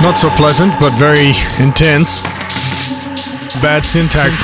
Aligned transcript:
Not 0.00 0.16
so 0.16 0.30
pleasant, 0.30 0.72
but 0.78 0.92
very 0.94 1.34
intense. 1.60 2.22
Bad 3.60 3.84
syntax. 3.84 4.42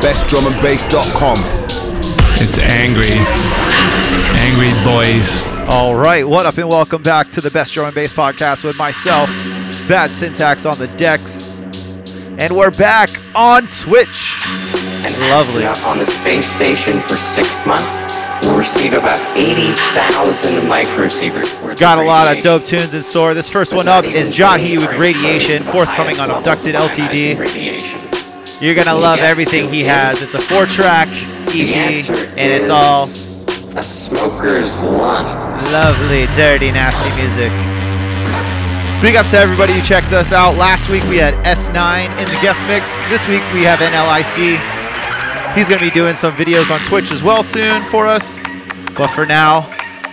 BestDrumAndBass.com. 0.00 1.36
It's 2.40 2.58
angry. 2.58 3.18
Angry 4.38 4.70
boys. 4.84 5.44
All 5.68 5.96
right, 5.96 6.26
what 6.26 6.46
up, 6.46 6.58
and 6.58 6.68
welcome 6.68 7.02
back 7.02 7.30
to 7.30 7.40
the 7.40 7.50
Best 7.50 7.72
Drum 7.72 7.86
and 7.86 7.94
Bass 7.94 8.14
podcast 8.14 8.62
with 8.62 8.78
myself, 8.78 9.28
Bad 9.88 10.10
Syntax 10.10 10.64
on 10.64 10.78
the 10.78 10.88
decks, 10.96 11.58
and 12.38 12.56
we're 12.56 12.70
back 12.70 13.10
on 13.34 13.66
Twitch. 13.68 14.38
and 15.04 15.30
Lovely. 15.30 15.64
Up 15.64 15.84
on 15.86 15.98
the 15.98 16.06
space 16.06 16.46
station 16.46 17.00
for 17.00 17.16
six 17.16 17.64
months. 17.66 18.21
We'll 18.42 18.58
receive 18.58 18.92
about 18.92 19.20
80,000 19.36 20.62
microsieverts 20.68 21.78
Got 21.78 21.98
a 21.98 22.02
lot 22.02 22.34
of 22.36 22.42
dope 22.42 22.64
tunes 22.64 22.92
in 22.92 23.02
store. 23.02 23.34
This 23.34 23.48
first 23.48 23.72
one 23.72 23.88
up 23.88 24.04
is 24.04 24.30
Jahi 24.30 24.78
with 24.78 24.92
Radiation, 24.98 25.62
exposed 25.62 25.62
to 25.62 25.64
the 25.64 25.72
forthcoming 25.72 26.18
on 26.20 26.30
Abducted 26.30 26.74
LTD. 26.74 28.60
You're 28.60 28.74
gonna 28.74 28.94
love 28.94 29.18
everything 29.18 29.68
he 29.72 29.82
has. 29.84 30.22
It's 30.22 30.34
a 30.34 30.40
four-track 30.40 31.08
EP, 31.48 32.08
and 32.36 32.52
it's 32.52 32.70
all 32.70 33.04
a 33.76 33.82
smoker's 33.82 34.82
lungs. 34.82 35.72
lovely, 35.72 36.26
dirty, 36.34 36.70
nasty 36.70 37.10
music. 37.16 37.52
Big 39.00 39.16
up 39.16 39.26
to 39.30 39.38
everybody 39.38 39.72
who 39.72 39.82
checked 39.82 40.12
us 40.12 40.32
out. 40.32 40.56
Last 40.56 40.88
week 40.90 41.02
we 41.04 41.16
had 41.16 41.34
S9 41.44 42.06
in 42.18 42.28
the 42.28 42.40
guest 42.40 42.62
mix. 42.66 42.90
This 43.08 43.26
week 43.26 43.42
we 43.52 43.62
have 43.62 43.80
NLIC. 43.80 44.81
He's 45.54 45.68
going 45.68 45.80
to 45.80 45.84
be 45.84 45.90
doing 45.90 46.14
some 46.14 46.34
videos 46.34 46.70
on 46.70 46.80
Twitch 46.88 47.12
as 47.12 47.22
well 47.22 47.42
soon 47.42 47.84
for 47.90 48.06
us. 48.06 48.38
But 48.96 49.08
for 49.08 49.26
now, 49.26 49.68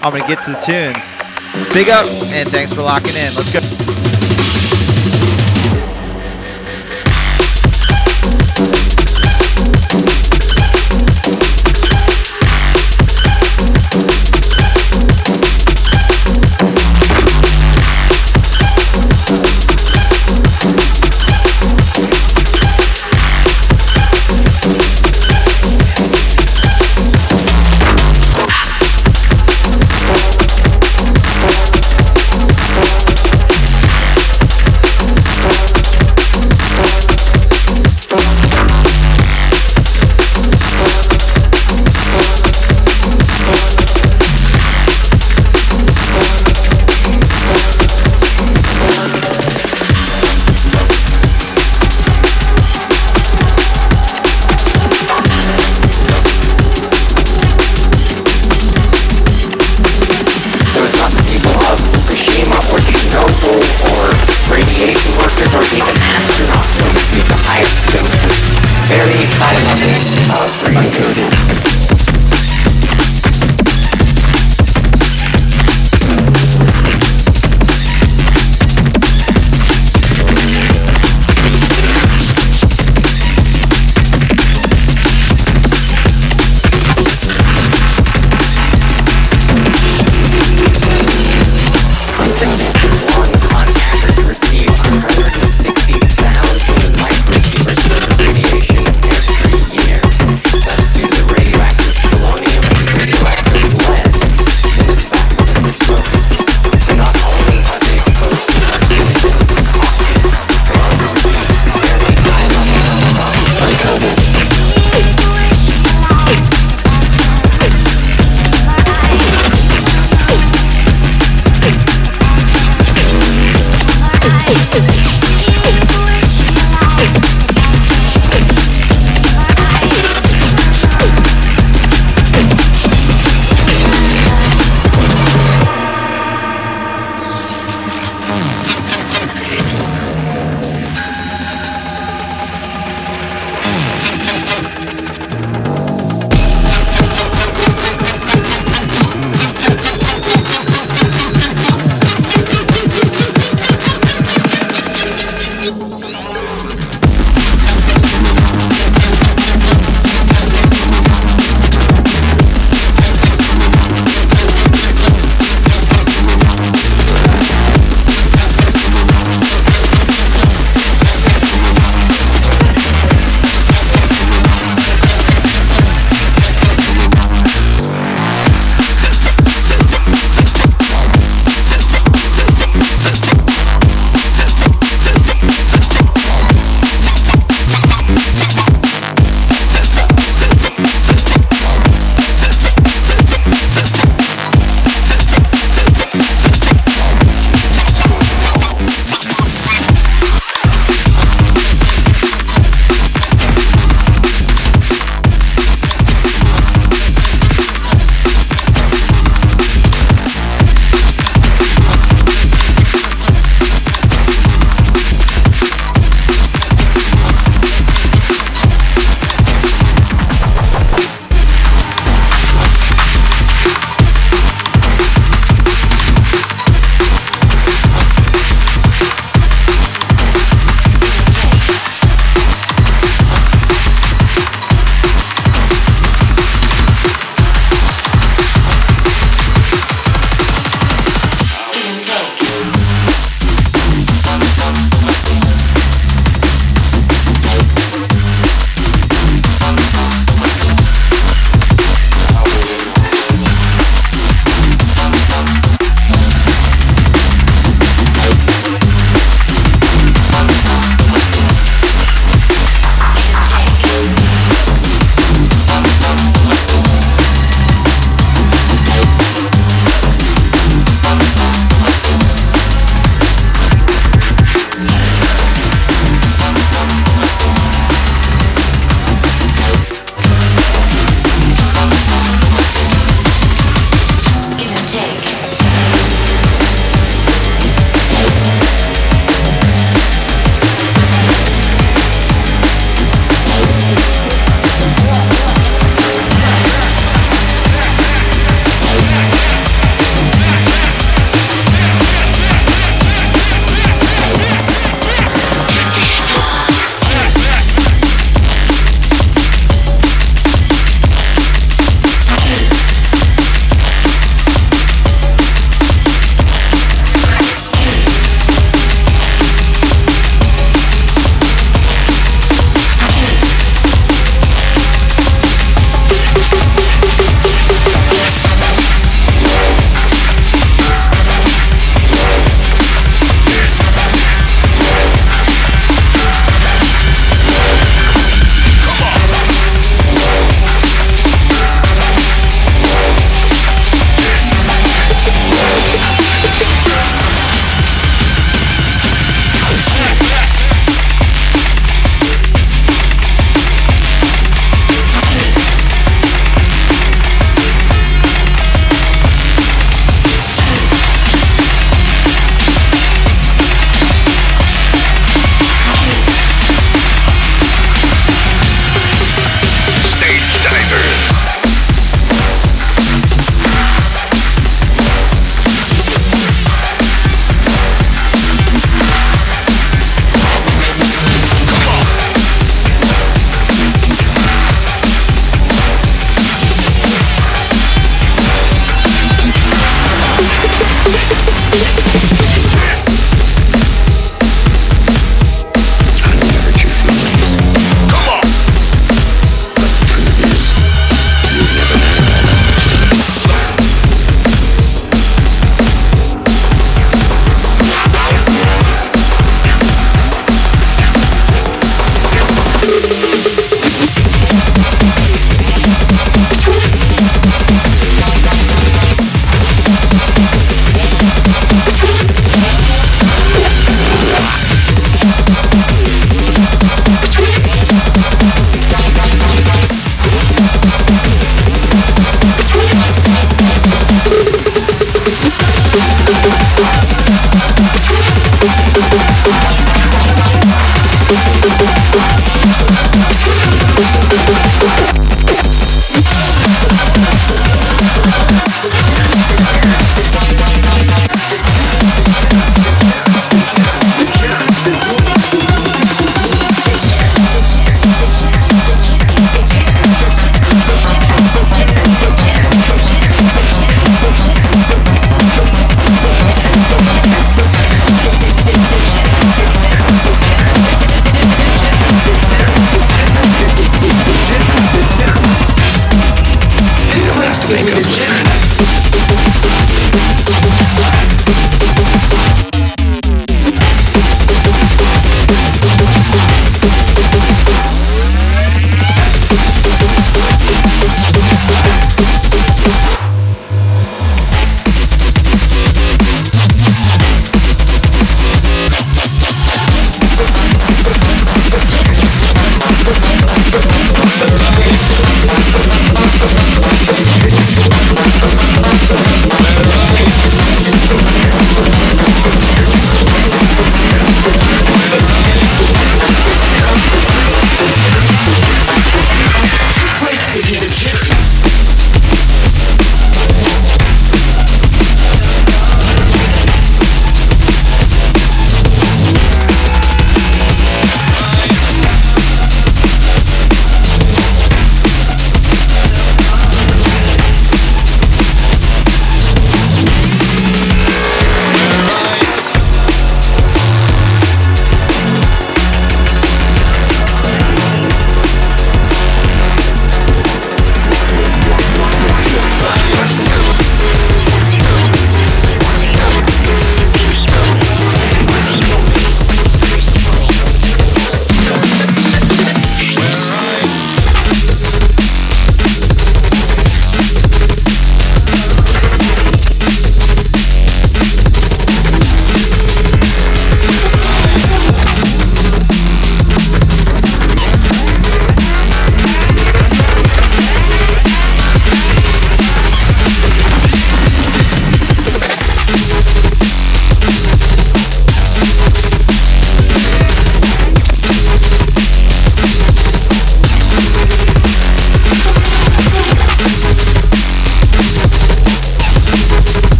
I'm 0.00 0.12
going 0.12 0.22
to 0.22 0.28
get 0.28 0.44
to 0.44 0.52
the 0.52 0.60
tunes. 0.60 1.74
Big 1.74 1.88
up 1.88 2.06
and 2.32 2.48
thanks 2.48 2.72
for 2.72 2.82
locking 2.82 3.16
in. 3.16 3.34
Let's 3.34 3.52
go. 3.52 4.03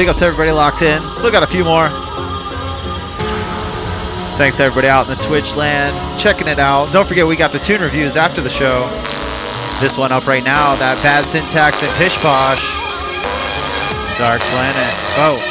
Big 0.00 0.08
up 0.08 0.16
to 0.16 0.24
everybody 0.24 0.50
locked 0.50 0.80
in. 0.80 1.02
Still 1.10 1.30
got 1.30 1.42
a 1.42 1.46
few 1.46 1.62
more. 1.62 1.90
Thanks 4.38 4.56
to 4.56 4.62
everybody 4.62 4.88
out 4.88 5.06
in 5.06 5.14
the 5.14 5.22
Twitch 5.22 5.54
land 5.56 6.18
checking 6.18 6.48
it 6.48 6.58
out. 6.58 6.90
Don't 6.90 7.06
forget 7.06 7.26
we 7.26 7.36
got 7.36 7.52
the 7.52 7.58
tune 7.58 7.82
reviews 7.82 8.16
after 8.16 8.40
the 8.40 8.48
show. 8.48 8.88
This 9.78 9.98
one 9.98 10.10
up 10.10 10.26
right 10.26 10.42
now, 10.42 10.74
that 10.76 11.02
bad 11.02 11.26
syntax 11.26 11.82
and 11.82 11.92
pish 11.98 12.16
posh. 12.16 12.62
Dark 14.18 14.40
Planet. 14.40 14.94
Oh. 15.18 15.49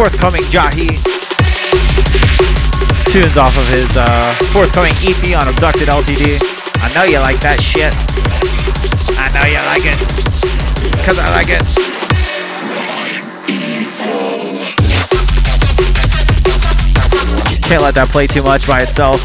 Forthcoming 0.00 0.40
Jahi 0.48 0.88
tunes 3.12 3.36
off 3.36 3.52
of 3.58 3.68
his 3.68 3.84
uh, 3.94 4.32
forthcoming 4.48 4.94
EP 5.04 5.36
on 5.36 5.46
Abducted 5.46 5.88
LTD. 5.88 6.40
I 6.80 6.88
know 6.94 7.04
you 7.04 7.20
like 7.20 7.38
that 7.40 7.60
shit. 7.60 7.92
I 9.20 9.28
know 9.36 9.44
you 9.44 9.60
like 9.68 9.84
it. 9.84 10.00
Cause 11.04 11.18
I 11.18 11.28
like 11.36 11.52
it. 11.52 11.60
Can't 17.60 17.82
let 17.82 17.94
that 17.96 18.08
play 18.10 18.26
too 18.26 18.42
much 18.42 18.66
by 18.66 18.80
itself. 18.80 19.20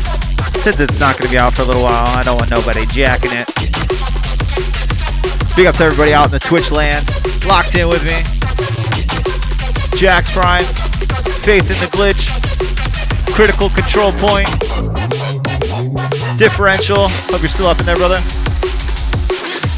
Since 0.59 0.81
it's 0.81 0.99
not 0.99 1.17
gonna 1.17 1.31
be 1.31 1.37
out 1.37 1.55
for 1.55 1.61
a 1.61 1.65
little 1.65 1.83
while, 1.83 2.19
I 2.19 2.21
don't 2.23 2.35
want 2.35 2.49
nobody 2.49 2.85
jacking 2.87 3.31
it. 3.31 3.47
Big 5.55 5.67
up 5.67 5.75
to 5.77 5.83
everybody 5.85 6.13
out 6.13 6.25
in 6.25 6.31
the 6.31 6.39
Twitch 6.39 6.69
land, 6.69 7.07
locked 7.47 7.75
in 7.75 7.87
with 7.87 8.03
me. 8.03 8.34
Jax 9.95 10.31
Prime, 10.33 10.63
Faith 11.43 11.71
in 11.71 11.77
the 11.79 11.89
Glitch, 11.91 12.27
Critical 13.33 13.69
Control 13.69 14.11
Point, 14.13 14.47
Differential. 16.37 17.07
Hope 17.31 17.41
you're 17.41 17.49
still 17.49 17.67
up 17.67 17.79
in 17.79 17.85
there, 17.85 17.95
brother. 17.95 18.17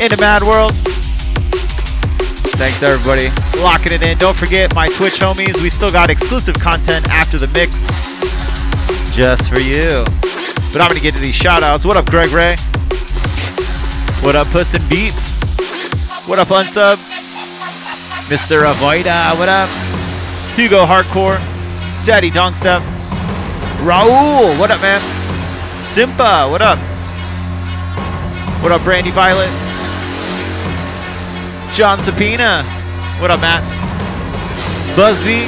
in 0.01 0.09
the 0.09 0.17
Mad 0.19 0.41
World. 0.43 0.73
Thanks 2.57 2.81
everybody. 2.81 3.29
Locking 3.61 3.93
it 3.93 4.01
in. 4.01 4.17
Don't 4.17 4.35
forget 4.35 4.73
my 4.73 4.87
Twitch 4.87 5.19
homies. 5.19 5.61
We 5.61 5.69
still 5.69 5.91
got 5.91 6.09
exclusive 6.09 6.55
content 6.59 7.07
after 7.09 7.37
the 7.37 7.47
mix. 7.49 7.75
Just 9.15 9.49
for 9.49 9.59
you. 9.59 10.03
But 10.73 10.81
I'm 10.81 10.89
gonna 10.89 10.99
get 10.99 11.13
to 11.13 11.19
these 11.19 11.35
shout 11.35 11.61
outs. 11.61 11.85
What 11.85 11.95
up, 11.95 12.05
Greg 12.07 12.29
Ray? 12.31 12.55
What 14.23 14.35
up, 14.35 14.47
Puss 14.47 14.73
and 14.73 14.87
Beats? 14.89 15.35
What 16.27 16.39
up, 16.39 16.47
Unsub? 16.47 16.97
Mr. 18.27 18.71
Avoida, 18.73 19.37
what 19.37 19.47
up? 19.47 19.86
Hugo 20.57 20.87
Hardcore, 20.87 21.37
Daddy 22.03 22.31
Donkstep, 22.31 22.81
Raul, 23.85 24.57
what 24.57 24.71
up, 24.71 24.81
man? 24.81 24.99
Simpa, 25.93 26.49
what 26.49 26.63
up? 26.63 26.79
What 28.63 28.71
up, 28.71 28.83
Brandy 28.83 29.11
Violet? 29.11 29.51
John 31.75 31.99
Sapina, 31.99 32.63
what 33.21 33.29
up, 33.29 33.39
Matt? 33.39 33.61
Busby, 34.95 35.45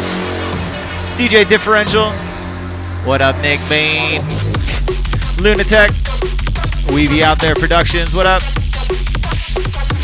DJ 1.18 1.44
Differential, 1.50 2.12
what 3.04 3.20
up, 3.20 3.36
Nick 3.42 3.60
Bain? 3.68 4.22
Lunatech, 5.42 5.90
Weeby 6.94 7.24
Out 7.24 7.40
There 7.40 7.56
Productions, 7.56 8.14
what 8.14 8.28
up? 8.28 8.44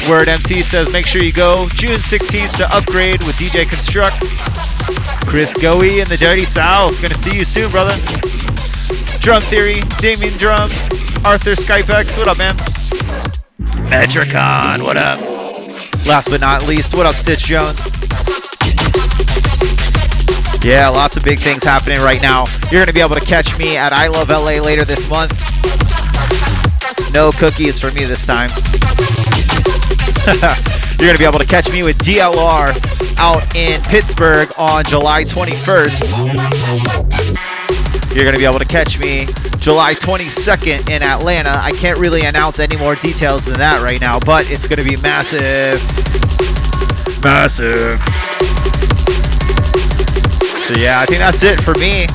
Word 0.10 0.30
MC 0.30 0.64
says 0.64 0.92
make 0.92 1.06
sure 1.06 1.22
you 1.22 1.32
go 1.32 1.68
June 1.70 2.00
16th 2.00 2.58
to 2.58 2.76
upgrade 2.76 3.22
with 3.24 3.36
DJ 3.36 3.70
Construct. 3.70 4.55
Chris 5.26 5.52
Goey 5.54 6.02
and 6.02 6.10
the 6.10 6.18
Dirty 6.18 6.46
South. 6.46 7.02
Gonna 7.02 7.16
see 7.16 7.38
you 7.38 7.46
soon, 7.46 7.70
brother. 7.72 7.96
Drum 9.20 9.42
Theory, 9.44 9.82
Damien 10.00 10.34
Drums, 10.38 10.74
Arthur 11.26 11.56
Skypex. 11.56 12.18
What 12.18 12.28
up, 12.28 12.38
man? 12.38 12.56
Metricon. 13.90 14.84
What 14.84 14.98
up? 14.98 15.20
Last 16.06 16.30
but 16.30 16.42
not 16.42 16.68
least, 16.68 16.94
what 16.96 17.06
up, 17.06 17.16
Stitch 17.16 17.44
Jones? 17.46 17.80
Yeah, 20.64 20.90
lots 20.90 21.18
of 21.18 21.24
big 21.24 21.40
things 21.40 21.64
happening 21.64 22.00
right 22.00 22.22
now. 22.22 22.46
You're 22.72 22.82
gonna 22.82 22.94
be 22.94 23.02
able 23.02 23.16
to 23.16 23.26
catch 23.26 23.58
me 23.58 23.78
at 23.78 23.94
I 23.94 24.08
Love 24.08 24.30
LA 24.30 24.62
later 24.62 24.86
this 24.86 25.10
month. 25.10 25.34
No 27.14 27.32
cookies 27.32 27.80
for 27.80 27.92
me 27.92 28.04
this 28.06 28.26
time. 28.26 28.50
You're 30.98 31.08
going 31.08 31.14
to 31.14 31.20
be 31.20 31.26
able 31.26 31.40
to 31.40 31.46
catch 31.46 31.72
me 31.72 31.84
with 31.84 31.98
DLR 32.00 32.74
out 33.18 33.56
in 33.56 33.82
Pittsburgh 33.84 34.50
on 34.58 34.84
July 34.86 35.24
21st. 35.24 36.02
You're 38.16 38.24
going 38.24 38.36
to 38.36 38.40
be 38.40 38.46
able 38.46 38.60
to 38.60 38.66
catch 38.66 38.98
me 38.98 39.26
July 39.60 39.94
22nd 39.94 40.90
in 40.90 41.04
Atlanta. 41.04 41.50
I 41.50 41.72
can't 41.72 42.00
really 42.00 42.22
announce 42.22 42.60
any 42.60 42.78
more 42.78 42.96
details 42.96 43.44
than 43.46 43.58
that 43.58 43.84
right 43.84 44.00
now, 44.00 44.20
but 44.20 44.50
it's 44.50 44.68
going 44.68 44.80
to 44.80 44.90
be 44.90 44.96
massive. 44.98 45.82
Massive. 47.22 48.00
So, 50.66 50.76
yeah, 50.76 51.02
I 51.02 51.06
think 51.06 51.20
that's 51.20 51.44
it 51.44 51.62
for 51.62 51.74
me. 51.76 52.08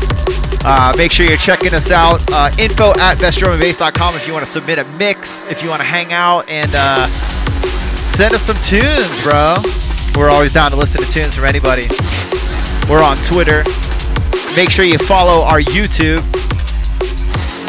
Uh, 0.65 0.95
make 0.97 1.13
sure 1.13 1.27
you're 1.27 1.37
checking 1.37 1.75
us 1.75 1.91
out. 1.91 2.21
Uh, 2.33 2.51
info 2.59 2.91
at 2.93 3.19
bestdrumandbass.com 3.19 4.15
if 4.15 4.27
you 4.27 4.33
want 4.33 4.45
to 4.45 4.51
submit 4.51 4.79
a 4.79 4.85
mix, 4.97 5.45
if 5.45 5.63
you 5.63 5.69
want 5.69 5.81
to 5.81 5.87
hang 5.87 6.13
out 6.13 6.49
and 6.49 6.71
uh, 6.75 7.07
send 8.17 8.35
us 8.35 8.43
some 8.43 8.57
tunes, 8.63 9.23
bro. 9.23 9.90
We're 10.17 10.29
always 10.29 10.53
down 10.53 10.71
to 10.71 10.77
listen 10.77 11.01
to 11.01 11.13
tunes 11.13 11.37
from 11.37 11.47
anybody. 11.47 11.87
We're 12.89 13.03
on 13.03 13.17
Twitter. 13.19 13.63
Make 14.57 14.71
sure 14.71 14.85
you 14.85 14.99
follow 14.99 15.45
our 15.45 15.61
YouTube. 15.61 16.23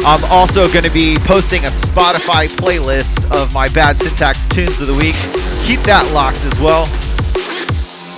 I'm 0.03 0.23
also 0.31 0.67
going 0.67 0.83
to 0.83 0.89
be 0.89 1.15
posting 1.17 1.63
a 1.63 1.69
Spotify 1.69 2.47
playlist 2.57 3.29
of 3.31 3.53
my 3.53 3.67
bad 3.69 3.99
syntax 3.99 4.47
tunes 4.47 4.81
of 4.81 4.87
the 4.87 4.95
week. 4.95 5.15
Keep 5.67 5.81
that 5.81 6.09
locked 6.13 6.43
as 6.43 6.57
well. 6.59 6.87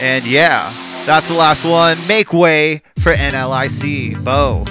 And 0.01 0.25
yeah, 0.25 0.71
that's 1.05 1.27
the 1.27 1.33
last 1.33 1.65
one. 1.65 1.97
Make 2.07 2.31
way 2.31 2.81
for 2.99 3.13
NLIC. 3.13 4.23
Bo. 4.23 4.65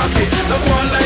suck 0.00 0.16
it. 0.16 0.30
Look 0.48 0.64
one 0.76 0.99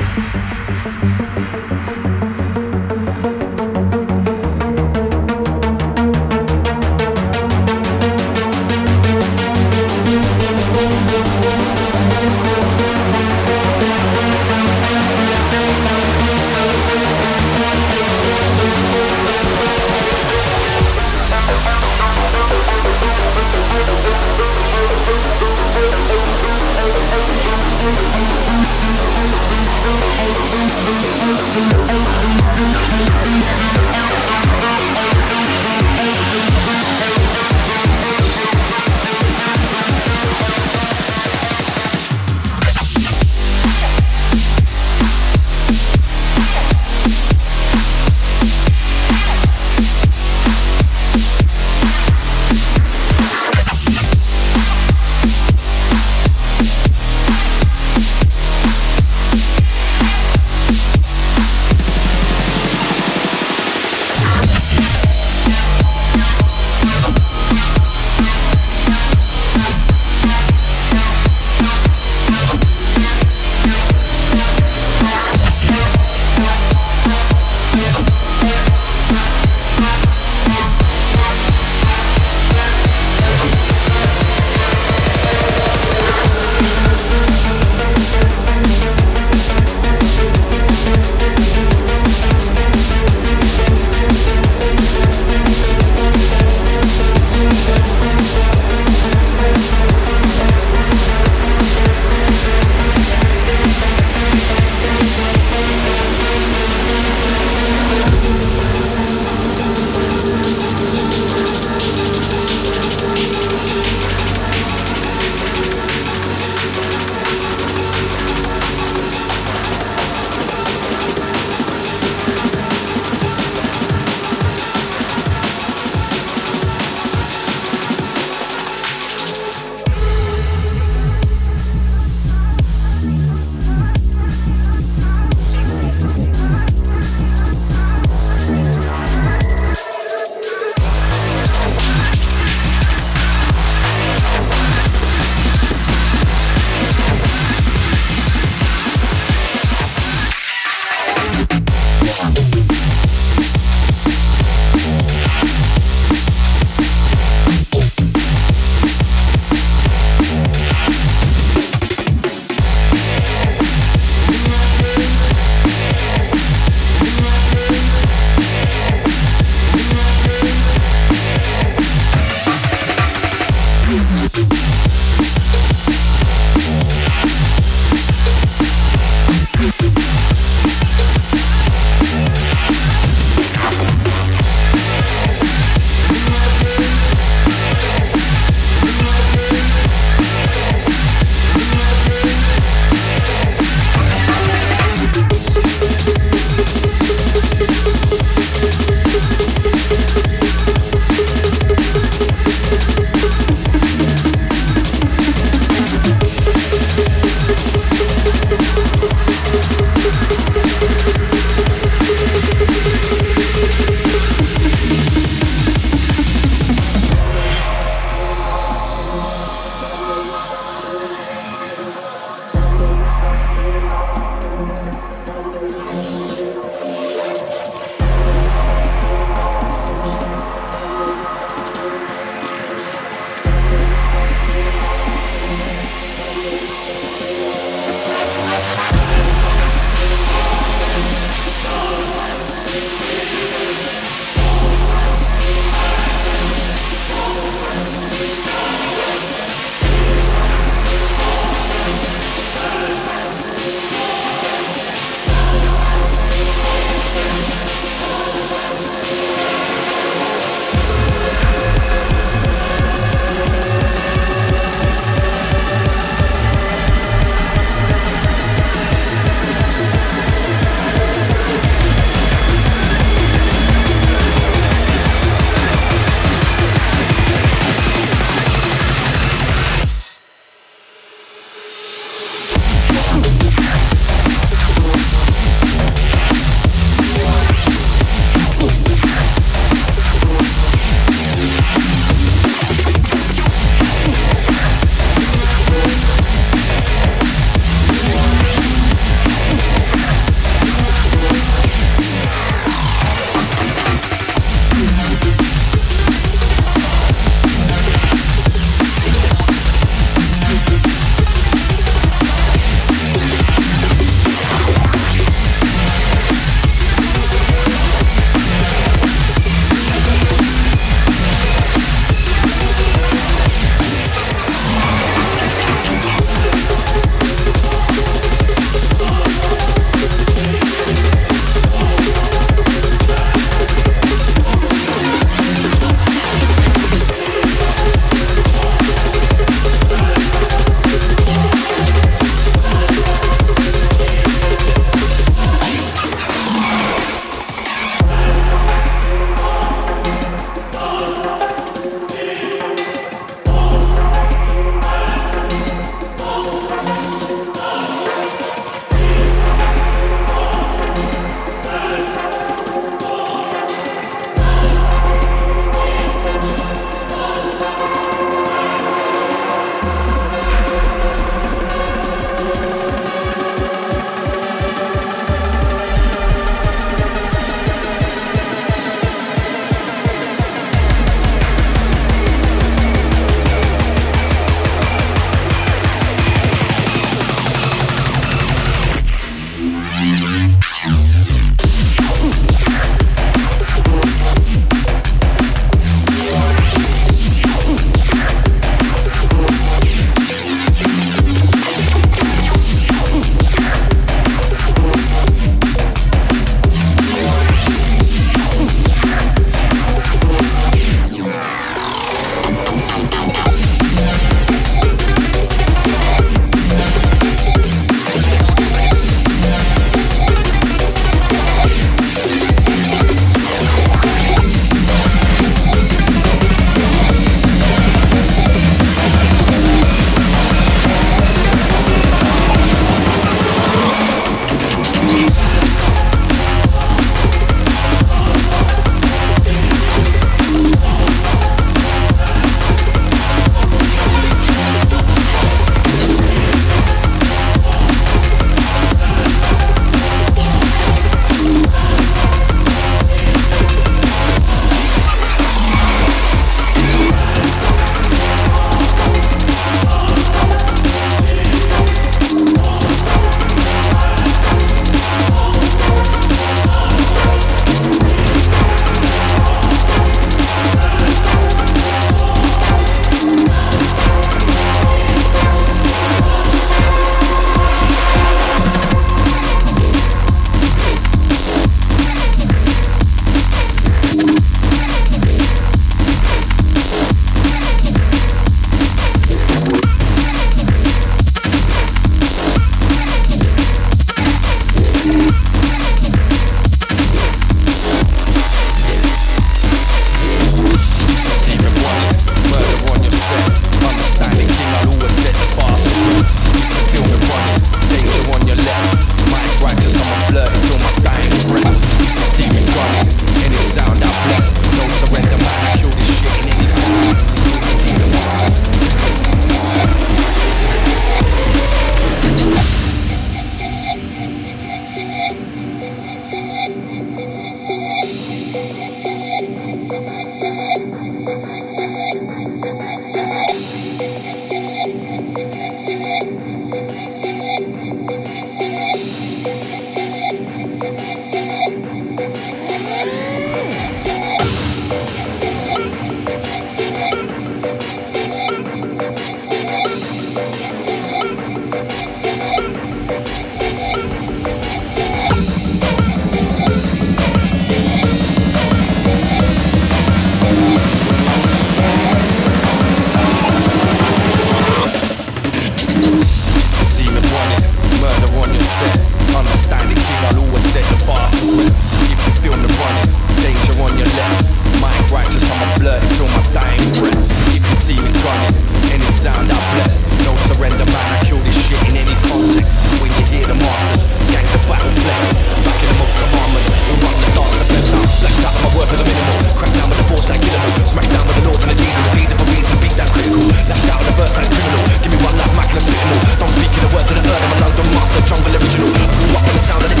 chest, 576.51 576.57
I 576.57 576.75
ain't 576.75 576.91
quit. 576.99 577.15
You 577.55 577.61
can 577.63 577.75
see 577.75 577.97
me 577.99 578.11
crying. 578.19 578.55
Any 578.91 579.07
sound 579.11 579.47
I 579.47 579.59
bless. 579.75 580.03
No 580.27 580.33
surrender, 580.51 580.85
man. 580.85 581.07
I 581.15 581.17
kill 581.25 581.39
this 581.43 581.55
shit 581.67 581.79
in 581.91 581.95
any 582.03 582.15
context. 582.27 582.67
When 582.99 583.11
you 583.11 583.23
hear 583.31 583.45
the 583.47 583.55
markers, 583.55 584.03
skank 584.27 584.47
the 584.51 584.59
battle 584.67 584.91
flex. 584.91 585.39
Back 585.63 585.79
in 585.83 585.87
the 585.91 585.97
most 585.99 586.15
commandment. 586.15 586.65
We 586.91 586.95
run 586.99 587.17
the 587.23 587.31
dark, 587.35 587.51
the 587.55 587.65
best 587.71 587.89
out. 587.95 588.07
Flex 588.19 588.35
out 588.43 588.55
of 588.55 588.61
my 588.63 588.71
work 588.75 588.87
for 588.91 588.97
the 588.99 589.07
minimal. 589.07 589.39
Crack 589.55 589.71
down 589.75 589.87
with 589.89 589.99
the 589.99 590.07
force 590.11 590.27
like 590.29 590.41
killable. 590.43 590.87
Smack 590.87 591.07
down 591.11 591.23
with 591.27 591.37
the 591.39 591.45
north 591.47 591.63
and 591.63 591.71
the 591.71 591.77
diesel. 591.79 592.03
Feed 592.15 592.29
for 592.35 592.47
reason, 592.51 592.75
beat 592.83 592.95
that 592.99 593.09
critical. 593.11 593.43
Lash 593.69 593.85
out 593.91 594.01
of 594.03 594.07
the 594.07 594.15
verse 594.19 594.35
like 594.35 594.49
criminal. 594.51 594.83
Give 595.03 595.11
me 595.11 595.19
one 595.23 595.35
life, 595.39 595.53
Mac, 595.55 595.71
and 595.71 595.83
spit 595.83 595.99
Don't 596.39 596.51
speak 596.51 596.71
in 596.75 596.81
the 596.83 596.91
words 596.91 597.09
of 597.11 597.15
the 597.15 597.23
earth. 597.23 597.43
I'm 597.47 597.53
a 597.55 597.57
London 597.63 597.87
master, 597.95 598.21
jungle 598.27 598.53
original. 598.55 598.91
I 598.91 599.05
grew 599.07 599.31
up 599.39 599.45
on 599.47 599.55
the 599.55 599.63
sound 599.63 599.83
of 599.85 599.89
the 599.91 600.00